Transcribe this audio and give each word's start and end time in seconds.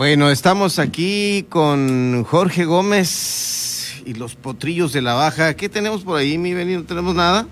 Bueno, 0.00 0.30
estamos 0.30 0.78
aquí 0.78 1.44
con 1.50 2.24
Jorge 2.24 2.64
Gómez 2.64 4.00
y 4.06 4.14
los 4.14 4.34
potrillos 4.34 4.94
de 4.94 5.02
la 5.02 5.12
baja. 5.12 5.52
¿Qué 5.52 5.68
tenemos 5.68 6.04
por 6.04 6.16
ahí, 6.16 6.38
mi 6.38 6.54
Beni? 6.54 6.72
¿No 6.76 6.84
tenemos 6.84 7.14
nada? 7.14 7.46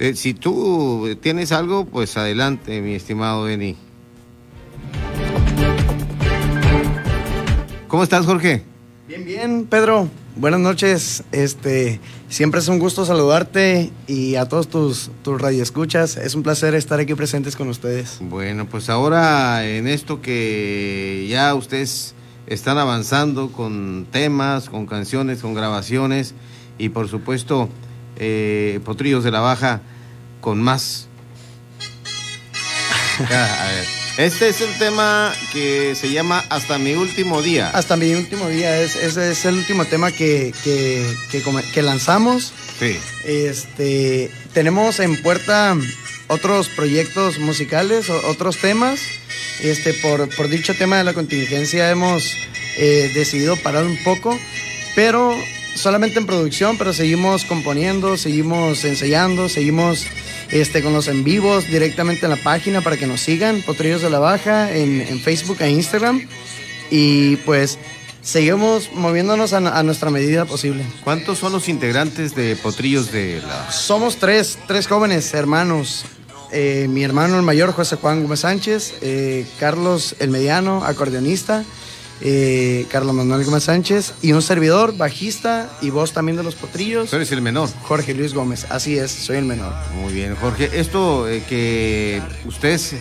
Eh, 0.00 0.16
si 0.16 0.34
tú 0.34 1.16
tienes 1.20 1.52
algo, 1.52 1.84
pues 1.84 2.16
adelante, 2.16 2.80
mi 2.80 2.96
estimado 2.96 3.44
Beni. 3.44 3.76
¿Cómo 7.86 8.02
estás, 8.02 8.26
Jorge? 8.26 8.64
Bien, 9.06 9.24
bien, 9.24 9.66
Pedro. 9.70 10.08
Buenas 10.34 10.60
noches. 10.60 11.24
Este, 11.30 12.00
siempre 12.30 12.60
es 12.60 12.68
un 12.68 12.78
gusto 12.78 13.04
saludarte 13.04 13.92
y 14.06 14.36
a 14.36 14.46
todos 14.46 14.68
tus, 14.68 15.10
tus 15.22 15.40
radioescuchas. 15.40 16.16
Es 16.16 16.34
un 16.34 16.42
placer 16.42 16.74
estar 16.74 16.98
aquí 17.00 17.14
presentes 17.14 17.54
con 17.54 17.68
ustedes. 17.68 18.16
Bueno, 18.20 18.66
pues 18.66 18.88
ahora 18.88 19.66
en 19.66 19.86
esto 19.86 20.22
que 20.22 21.26
ya 21.28 21.54
ustedes 21.54 22.14
están 22.46 22.78
avanzando 22.78 23.52
con 23.52 24.06
temas, 24.10 24.70
con 24.70 24.86
canciones, 24.86 25.42
con 25.42 25.52
grabaciones 25.52 26.34
y 26.78 26.88
por 26.88 27.08
supuesto 27.08 27.68
eh, 28.16 28.80
Potrillos 28.84 29.24
de 29.24 29.32
la 29.32 29.40
Baja 29.40 29.82
con 30.40 30.62
más. 30.62 31.08
a 33.18 33.68
ver. 33.68 34.01
Este 34.18 34.50
es 34.50 34.60
el 34.60 34.76
tema 34.78 35.32
que 35.54 35.94
se 35.94 36.12
llama 36.12 36.44
Hasta 36.50 36.76
mi 36.76 36.92
último 36.94 37.40
día. 37.40 37.70
Hasta 37.70 37.96
mi 37.96 38.12
último 38.12 38.46
día, 38.48 38.78
es, 38.78 38.94
ese 38.94 39.30
es 39.30 39.44
el 39.46 39.54
último 39.54 39.86
tema 39.86 40.12
que, 40.12 40.52
que, 40.62 41.06
que, 41.72 41.82
lanzamos. 41.82 42.52
Sí. 42.78 42.98
Este, 43.24 44.30
tenemos 44.52 45.00
en 45.00 45.20
puerta 45.22 45.74
otros 46.28 46.68
proyectos 46.68 47.38
musicales, 47.38 48.10
otros 48.10 48.58
temas. 48.58 49.00
Este, 49.62 49.94
por, 49.94 50.28
por 50.36 50.48
dicho 50.48 50.74
tema 50.74 50.98
de 50.98 51.04
la 51.04 51.14
contingencia 51.14 51.90
hemos 51.90 52.36
eh, 52.76 53.10
decidido 53.14 53.56
parar 53.56 53.84
un 53.84 53.96
poco, 54.04 54.38
pero 54.94 55.34
solamente 55.74 56.18
en 56.18 56.26
producción, 56.26 56.78
pero 56.78 56.92
seguimos 56.92 57.44
componiendo, 57.44 58.16
seguimos 58.16 58.84
ensayando, 58.84 59.48
seguimos 59.48 60.06
este, 60.50 60.82
con 60.82 60.92
los 60.92 61.08
en 61.08 61.24
vivos 61.24 61.66
directamente 61.66 62.26
en 62.26 62.30
la 62.30 62.36
página 62.36 62.80
para 62.82 62.96
que 62.96 63.06
nos 63.06 63.20
sigan, 63.20 63.62
Potrillos 63.62 64.02
de 64.02 64.10
la 64.10 64.18
Baja, 64.18 64.74
en, 64.74 65.20
Facebook 65.20 65.58
e 65.60 65.70
Instagram. 65.70 66.26
Y 66.90 67.36
pues 67.36 67.78
seguimos 68.20 68.92
moviéndonos 68.92 69.52
a, 69.54 69.82
nuestra 69.82 70.10
medida 70.10 70.44
posible. 70.44 70.84
¿Cuántos 71.02 71.38
son 71.38 71.52
los 71.52 71.68
integrantes 71.68 72.34
de 72.34 72.54
Potrillos 72.56 73.10
de 73.10 73.40
la 73.40 73.70
Somos 73.72 74.16
tres, 74.16 74.58
tres 74.66 74.86
jóvenes 74.86 75.32
hermanos. 75.34 76.04
Eh, 76.54 76.86
mi 76.90 77.02
hermano 77.02 77.38
el 77.38 77.42
mayor, 77.42 77.72
José 77.72 77.96
Juan 77.96 78.22
Gómez 78.22 78.40
Sánchez, 78.40 78.96
eh, 79.00 79.46
Carlos 79.58 80.16
el 80.18 80.28
mediano, 80.28 80.84
acordeonista, 80.84 81.64
eh, 82.24 82.86
Carlos 82.88 83.14
Manuel 83.14 83.44
Gómez 83.44 83.64
Sánchez 83.64 84.14
y 84.22 84.32
un 84.32 84.42
servidor, 84.42 84.96
bajista 84.96 85.70
y 85.80 85.90
voz 85.90 86.12
también 86.12 86.36
de 86.36 86.44
los 86.44 86.54
potrillos. 86.54 87.10
Tú 87.10 87.16
eres 87.16 87.32
el 87.32 87.42
menor. 87.42 87.68
Jorge 87.82 88.14
Luis 88.14 88.32
Gómez, 88.32 88.66
así 88.70 88.96
es, 88.96 89.10
soy 89.10 89.38
el 89.38 89.44
menor. 89.44 89.72
Muy 90.00 90.12
bien, 90.12 90.36
Jorge. 90.36 90.70
Esto 90.72 91.28
eh, 91.28 91.42
que 91.48 92.22
ustedes 92.46 92.94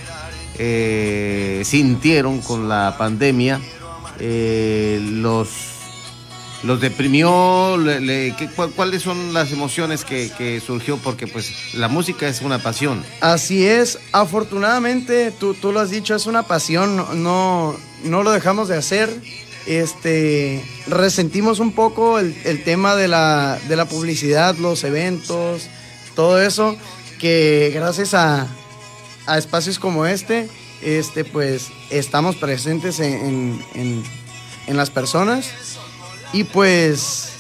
eh, 0.58 1.62
sintieron 1.64 2.42
con 2.42 2.68
la 2.68 2.96
pandemia, 2.98 3.62
los 4.20 5.50
los 6.64 6.80
deprimió? 6.80 7.78
¿Cuáles 8.76 9.02
son 9.02 9.34
las 9.34 9.52
emociones 9.52 10.06
que, 10.06 10.62
surgió? 10.66 10.98
Porque 10.98 11.28
pues 11.28 11.74
la 11.74 11.88
música 11.88 12.28
es 12.28 12.42
una 12.42 12.60
pasión. 12.60 13.04
Así 13.22 13.66
es, 13.66 14.00
afortunadamente, 14.12 15.32
tú, 15.32 15.54
tú 15.54 15.72
lo 15.72 15.80
has 15.80 15.90
dicho, 15.90 16.16
es 16.16 16.26
una 16.26 16.44
pasión, 16.44 17.24
no, 17.24 17.76
no 18.04 18.24
lo 18.24 18.32
dejamos 18.32 18.68
de 18.68 18.78
hacer. 18.78 19.10
Este, 19.68 20.64
resentimos 20.88 21.60
un 21.60 21.74
poco 21.74 22.18
el, 22.20 22.64
tema 22.64 22.96
de 22.96 23.08
la, 23.08 23.60
de 23.68 23.76
la, 23.76 23.86
publicidad, 23.86 24.56
los 24.58 24.84
eventos, 24.84 25.68
todo 26.16 26.42
eso, 26.42 26.76
que 27.20 27.72
gracias 27.74 28.16
a, 28.16 28.48
a 29.28 29.38
espacios 29.38 29.78
como 29.78 30.08
este, 30.08 30.50
este, 30.82 31.26
pues 31.26 31.68
estamos 31.92 32.38
presentes 32.38 33.00
en, 33.00 33.64
en, 33.76 34.04
en 34.66 34.78
las 34.78 34.90
personas 34.90 35.52
y 36.34 36.44
pues 36.46 37.32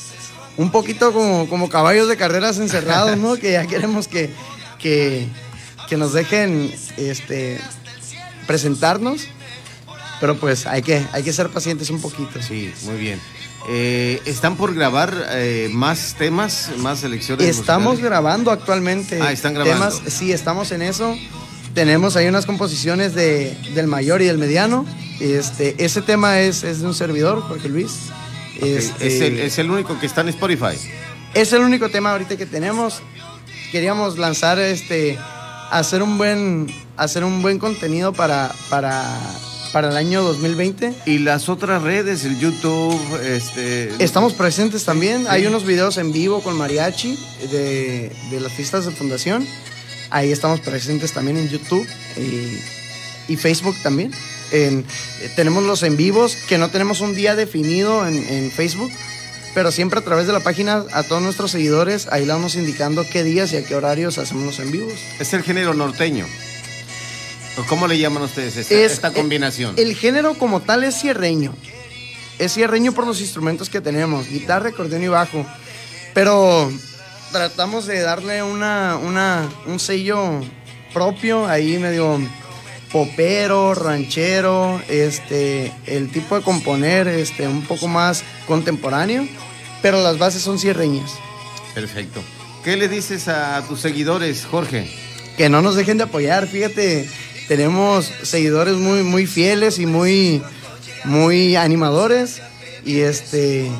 un 0.57 0.71
poquito 0.71 1.13
como, 1.13 1.47
como 1.49 1.69
caballos 1.69 2.07
de 2.07 2.17
carreras 2.17 2.57
encerrados, 2.59 3.17
¿no? 3.17 3.35
que 3.35 3.53
ya 3.53 3.65
queremos 3.65 4.07
que, 4.07 4.29
que, 4.79 5.27
nos 5.97 6.13
dejen 6.13 6.73
este, 6.97 7.59
presentarnos. 8.47 9.27
Pero 10.21 10.37
pues 10.37 10.67
hay 10.67 10.83
que, 10.83 11.03
hay 11.13 11.23
que 11.23 11.33
ser 11.33 11.49
pacientes 11.49 11.89
un 11.89 11.99
poquito. 11.99 12.41
Sí, 12.41 12.71
muy 12.83 12.97
bien. 12.97 13.19
Eh, 13.67 14.21
¿Están 14.25 14.55
por 14.55 14.73
grabar 14.73 15.13
eh, 15.31 15.69
más 15.71 16.15
temas, 16.17 16.69
más 16.77 16.99
selecciones? 16.99 17.47
Estamos 17.47 17.99
grabando 17.99 18.51
actualmente. 18.51 19.19
Ah, 19.21 19.31
están 19.31 19.55
grabando. 19.55 19.87
Temas, 19.87 20.13
sí, 20.13 20.31
estamos 20.31 20.71
en 20.71 20.83
eso. 20.83 21.15
Tenemos 21.73 22.15
ahí 22.15 22.27
unas 22.27 22.45
composiciones 22.45 23.15
de, 23.15 23.57
del 23.73 23.87
mayor 23.87 24.21
y 24.21 24.25
del 24.25 24.37
mediano. 24.37 24.85
Este, 25.19 25.83
ese 25.83 26.01
tema 26.01 26.39
es, 26.39 26.63
es 26.63 26.81
de 26.81 26.87
un 26.87 26.93
servidor, 26.93 27.41
Jorge 27.41 27.69
Luis. 27.69 28.11
Este, 28.59 29.45
¿Es, 29.45 29.57
el, 29.57 29.71
único 29.71 29.99
que 29.99 30.05
está 30.05 30.21
en 30.21 30.29
Spotify. 30.29 30.77
Es 31.33 31.53
el 31.53 31.61
único 31.61 31.89
tema 31.89 32.11
ahorita 32.11 32.37
que 32.37 32.45
tenemos. 32.45 33.01
Queríamos 33.71 34.17
lanzar 34.17 34.59
este 34.59 35.17
hacer 35.71 36.03
un 36.03 36.17
buen 36.17 36.67
hacer 36.97 37.23
un 37.23 37.41
buen 37.41 37.57
contenido 37.57 38.11
para 38.11 38.51
para 38.69 39.17
para 39.71 39.89
el 39.89 39.97
año 39.97 40.21
2020. 40.23 40.93
Y 41.05 41.19
las 41.19 41.49
otras 41.49 41.81
redes, 41.81 42.25
el 42.25 42.37
YouTube, 42.39 42.99
este... 43.23 44.03
Estamos 44.03 44.33
presentes 44.33 44.83
también. 44.83 45.25
Hay 45.29 45.45
unos 45.45 45.65
videos 45.65 45.97
en 45.97 46.11
vivo 46.11 46.41
con 46.41 46.57
mariachi 46.57 47.17
de, 47.51 48.11
de, 48.29 48.39
las 48.39 48.51
fiestas 48.51 48.85
de 48.85 48.91
fundación. 48.91 49.47
Ahí 50.09 50.31
estamos 50.31 50.59
presentes 50.59 51.13
también 51.13 51.37
en 51.37 51.47
YouTube 51.47 51.87
y, 52.17 53.31
y 53.31 53.37
Facebook 53.37 53.75
también. 53.81 54.11
Tenemos 55.35 55.63
los 55.63 55.83
en 55.83 55.97
vivos, 55.97 56.35
que 56.47 56.57
no 56.57 56.69
tenemos 56.69 57.01
un 57.01 57.15
día 57.15 57.35
definido 57.35 58.05
en, 58.07 58.51
Facebook, 58.51 58.91
pero 59.53 59.71
siempre 59.71 59.99
a 59.99 60.03
través 60.03 60.27
de 60.27 60.33
la 60.33 60.41
página 60.41 60.85
a 60.91 61.03
todos 61.03 61.21
nuestros 61.21 61.51
seguidores, 61.51 62.07
ahí 62.11 62.25
le 62.25 62.33
vamos 62.33 62.55
indicando 62.55 63.05
qué 63.09 63.23
días 63.23 63.53
y 63.53 63.57
a 63.57 63.65
qué 63.65 63.75
horarios 63.75 64.17
hacemos 64.17 64.45
los 64.45 64.59
en 64.59 64.71
vivos. 64.71 64.93
Es 65.19 65.33
el 65.33 65.43
género 65.43 65.73
norteño. 65.73 66.25
¿Cómo 67.67 67.87
le 67.87 67.97
llaman 67.97 68.23
ustedes 68.23 68.57
esta, 68.71 69.11
combinación? 69.11 69.75
El, 69.77 69.95
género 69.95 70.33
como 70.35 70.61
tal 70.61 70.83
es 70.83 70.99
cierreño. 70.99 71.53
Es 72.39 72.53
cierreño 72.53 72.91
por 72.93 73.05
los 73.05 73.21
instrumentos 73.21 73.69
que 73.69 73.81
tenemos, 73.81 74.27
guitarra, 74.27 74.69
acordeón 74.69 75.03
y 75.03 75.07
bajo. 75.09 75.45
Pero 76.13 76.71
tratamos 77.31 77.85
de 77.85 78.01
darle 78.01 78.41
una, 78.43 78.97
una, 78.97 79.49
un 79.67 79.79
sello 79.79 80.41
propio 80.93 81.47
ahí 81.47 81.77
medio 81.77 82.19
popero, 82.91 83.73
ranchero, 83.73 84.81
este, 84.89 85.71
el 85.85 86.11
tipo 86.11 86.35
de 86.35 86.43
componer, 86.43 87.07
este, 87.07 87.47
un 87.47 87.63
poco 87.63 87.87
más 87.87 88.23
contemporáneo, 88.47 89.27
pero 89.81 90.01
las 90.03 90.17
bases 90.17 90.41
son 90.41 90.59
cierreñas. 90.59 91.11
Perfecto. 91.73 92.21
¿Qué 92.63 92.77
le 92.77 92.87
dices 92.87 93.27
a 93.27 93.63
tus 93.67 93.79
seguidores, 93.79 94.45
Jorge? 94.45 94.87
Que 95.37 95.49
no 95.49 95.61
nos 95.61 95.75
dejen 95.75 95.97
de 95.97 96.03
apoyar, 96.03 96.47
fíjate, 96.47 97.09
tenemos 97.47 98.11
seguidores 98.23 98.75
muy, 98.75 99.03
muy 99.03 99.25
fieles 99.25 99.79
y 99.79 99.85
muy, 99.85 100.43
muy 101.05 101.55
animadores 101.55 102.41
y 102.85 102.99
este, 102.99 103.71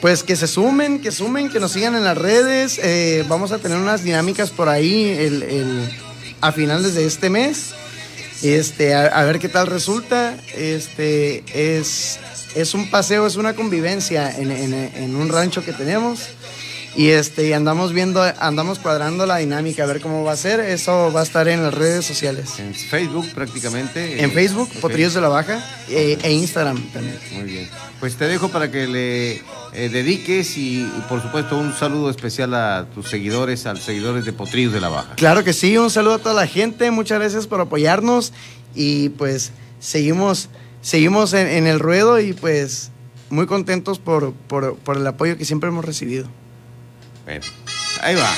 pues 0.00 0.22
que 0.22 0.36
se 0.36 0.46
sumen, 0.46 1.00
que 1.00 1.10
sumen, 1.10 1.50
que 1.50 1.60
nos 1.60 1.72
sigan 1.72 1.94
en 1.94 2.04
las 2.04 2.16
redes. 2.16 2.80
Eh, 2.82 3.24
vamos 3.28 3.52
a 3.52 3.58
tener 3.58 3.76
unas 3.76 4.02
dinámicas 4.02 4.50
por 4.50 4.68
ahí 4.68 5.08
el, 5.08 5.90
a 6.40 6.52
finales 6.52 6.94
de 6.94 7.06
este 7.06 7.28
mes 7.28 7.74
este, 8.42 8.94
a, 8.94 9.24
ver 9.24 9.38
qué 9.38 9.48
tal 9.48 9.66
resulta. 9.66 10.36
Este, 10.56 11.44
es, 11.54 12.18
es 12.54 12.74
un 12.74 12.90
paseo, 12.90 13.26
es 13.26 13.36
una 13.36 13.54
convivencia 13.54 14.30
en, 14.36 15.16
un 15.16 15.28
rancho 15.28 15.64
que 15.64 15.72
tenemos. 15.72 16.28
Y 16.94 17.08
este, 17.08 17.54
andamos 17.54 17.92
viendo, 17.92 18.22
andamos 18.22 18.78
cuadrando 18.78 19.24
la 19.24 19.38
dinámica, 19.38 19.84
a 19.84 19.86
ver 19.86 20.00
cómo 20.00 20.24
va 20.24 20.32
a 20.32 20.36
ser. 20.36 20.60
Eso 20.60 21.10
va 21.12 21.20
a 21.20 21.22
estar 21.22 21.48
en 21.48 21.62
las 21.62 21.72
redes 21.72 22.04
sociales. 22.04 22.58
En 22.58 22.74
Facebook 22.74 23.26
prácticamente. 23.34 24.22
En 24.22 24.30
Facebook, 24.30 24.68
Potrillos 24.80 25.14
de 25.14 25.22
la 25.22 25.28
Baja, 25.28 25.64
e, 25.88 26.18
e 26.22 26.32
Instagram 26.32 26.82
también. 26.92 27.18
Muy 27.32 27.44
bien. 27.44 27.68
Pues 27.98 28.16
te 28.16 28.26
dejo 28.26 28.50
para 28.50 28.70
que 28.70 28.86
le 28.86 29.32
eh, 29.72 29.88
dediques 29.90 30.58
y, 30.58 30.86
por 31.08 31.22
supuesto 31.22 31.56
un 31.56 31.72
saludo 31.72 32.10
especial 32.10 32.52
a 32.52 32.86
tus 32.94 33.08
seguidores, 33.08 33.64
a 33.64 33.72
los 33.72 33.82
seguidores 33.82 34.26
de 34.26 34.32
Potrillos 34.34 34.72
de 34.72 34.80
la 34.80 34.90
Baja. 34.90 35.14
Claro 35.14 35.44
que 35.44 35.54
sí, 35.54 35.78
un 35.78 35.88
saludo 35.88 36.14
a 36.14 36.18
toda 36.18 36.34
la 36.34 36.46
gente, 36.46 36.90
muchas 36.90 37.20
gracias 37.20 37.46
por 37.46 37.60
apoyarnos 37.60 38.32
y 38.74 39.10
pues 39.10 39.52
seguimos, 39.78 40.50
seguimos 40.82 41.32
en, 41.32 41.66
el 41.66 41.78
ruedo 41.78 42.20
y 42.20 42.34
pues 42.34 42.90
muy 43.30 43.46
contentos 43.46 43.98
por, 43.98 44.34
por 44.34 44.96
el 44.96 45.06
apoyo 45.06 45.38
que 45.38 45.46
siempre 45.46 45.70
hemos 45.70 45.84
recibido. 45.84 46.28
Bueno, 47.24 47.44
ahí 48.00 48.14
va. 48.14 48.30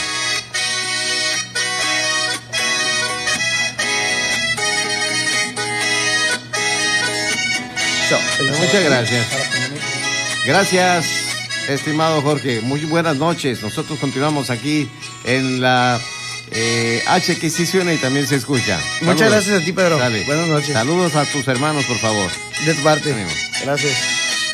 Muchas 8.59 8.85
gracias. 8.85 9.27
Gracias, 10.47 11.07
estimado 11.69 12.21
Jorge. 12.23 12.61
Muy 12.61 12.85
buenas 12.85 13.17
noches. 13.17 13.63
Nosotros 13.63 13.99
continuamos 13.99 14.51
aquí 14.51 14.89
en 15.25 15.61
la 15.61 16.01
eh, 16.51 17.03
H 17.07 17.39
que 17.39 17.51
sí 17.51 17.67
suena 17.67 17.93
y 17.93 17.97
también 17.97 18.27
se 18.27 18.37
escucha. 18.37 18.79
Muchas 19.01 19.31
gracias 19.31 19.63
a 19.63 19.65
ti, 19.65 19.73
Pedro. 19.73 19.99
Buenas 19.99 20.49
noches. 20.49 20.73
Saludos 20.73 21.15
a 21.17 21.25
tus 21.25 21.47
hermanos, 21.49 21.85
por 21.87 21.99
favor. 21.99 22.31
De 22.65 22.75
tu 22.75 22.83
parte. 22.83 23.15
Gracias. 23.63 24.14